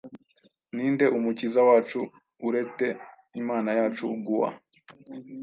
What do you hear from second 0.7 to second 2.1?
Ninde Umukiza wacu